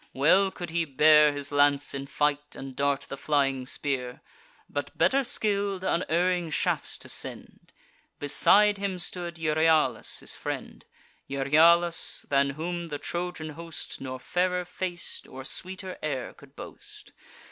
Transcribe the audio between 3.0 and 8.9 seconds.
the flying spear, But better skill'd unerring shafts to send. Beside